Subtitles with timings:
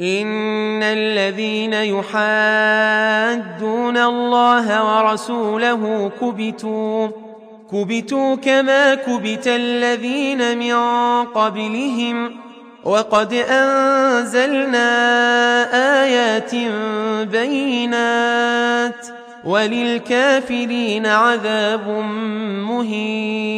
[0.00, 2.18] إن الذين يحادون
[3.96, 7.08] الله ورسوله كبتوا
[7.72, 10.74] كبتوا كما كبت الذين من
[11.24, 12.36] قبلهم.
[12.84, 14.88] وقد أنزلنا
[16.04, 16.54] آيات
[17.28, 19.06] بينات
[19.44, 21.88] وللكافرين عذاب
[22.68, 23.57] مهين.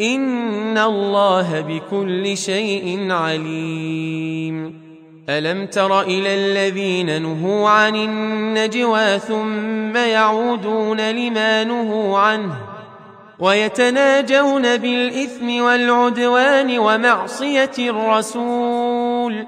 [0.00, 4.80] ان الله بكل شيء عليم
[5.28, 12.54] الم تر إلى الذين نهوا عن النجوى ثم يعودون لما نهوا عنه
[13.38, 19.46] ويتناجون بالاثم والعدوان ومعصيه الرسول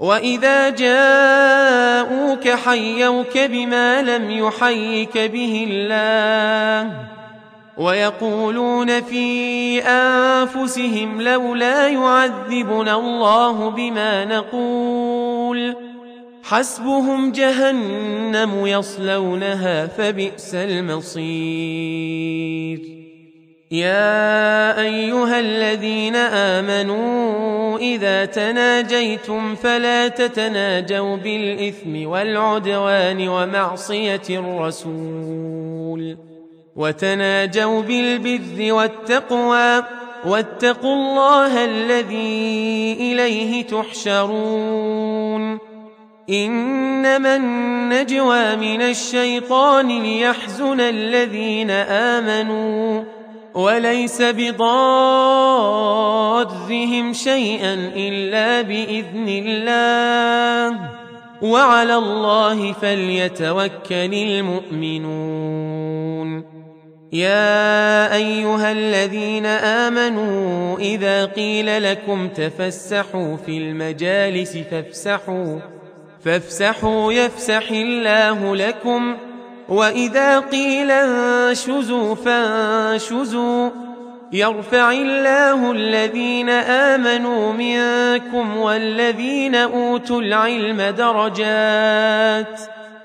[0.00, 7.11] واذا جاءوك حيوك بما لم يحيك به الله
[7.82, 15.76] ويقولون في أنفسهم لولا يعذبنا الله بما نقول
[16.42, 21.22] حسبهم جهنم يصلونها فبئس المصير.
[23.70, 36.31] يا أيها الذين آمنوا إذا تناجيتم فلا تتناجوا بالإثم والعدوان ومعصية الرسول.
[36.76, 39.82] وتناجوا بالبر والتقوى
[40.24, 45.58] واتقوا الله الذي إليه تحشرون
[46.30, 53.04] إنما النجوى من الشيطان ليحزن الذين آمنوا
[53.54, 54.72] وليس بضارهم
[57.12, 60.78] شيئا إلا بإذن الله
[61.42, 65.42] وعلى الله فليتوكل المؤمنون
[67.12, 75.58] يا أيها الذين آمنوا إذا قيل لكم تفسحوا في المجالس فافسحوا
[76.24, 79.16] فافسحوا يفسح الله لكم
[79.68, 83.70] وإذا قيل انشزوا فانشزوا
[84.32, 92.60] يرفع الله الذين آمنوا منكم والذين أوتوا العلم درجات.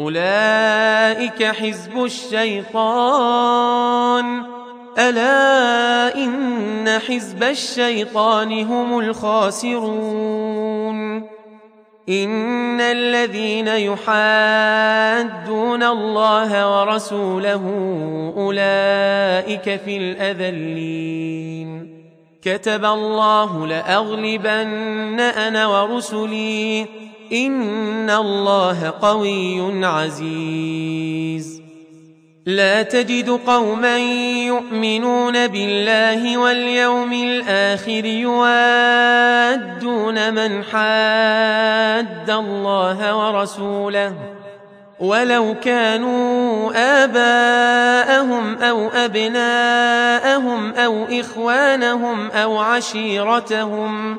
[0.00, 2.76] أولئك حزب الشيطان.
[4.98, 10.90] ألا إن حزب الشيطان هم الخاسرون.
[12.08, 14.12] إن الذين يحادون
[15.82, 17.64] الله ورسوله
[18.36, 22.00] أولئك في الأذلين.
[22.42, 26.99] كتب الله لأغلبن أنا ورسلي.
[27.32, 31.62] ان الله قوي عزيز.
[32.46, 33.98] لا تجد قوما
[34.46, 39.54] يؤمنون بالله واليوم الآخر يوادون
[40.34, 44.14] من حاد الله ورسوله.
[45.00, 46.70] ولو كانوا
[47.04, 54.18] آباءهم أو أبناءهم أو إخوانهم أو عشيرتهم